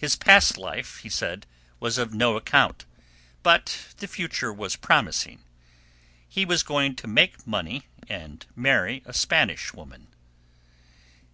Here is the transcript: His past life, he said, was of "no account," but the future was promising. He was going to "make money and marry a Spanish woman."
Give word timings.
His 0.00 0.16
past 0.16 0.56
life, 0.56 1.00
he 1.00 1.10
said, 1.10 1.44
was 1.78 1.98
of 1.98 2.14
"no 2.14 2.38
account," 2.38 2.86
but 3.42 3.84
the 3.98 4.08
future 4.08 4.50
was 4.50 4.76
promising. 4.76 5.42
He 6.26 6.46
was 6.46 6.62
going 6.62 6.96
to 6.96 7.06
"make 7.06 7.46
money 7.46 7.82
and 8.08 8.46
marry 8.56 9.02
a 9.04 9.12
Spanish 9.12 9.74
woman." 9.74 10.06